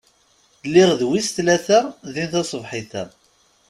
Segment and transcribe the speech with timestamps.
[0.67, 1.79] Lliɣ d wis tlata
[2.13, 3.03] din taṣebḥit-a.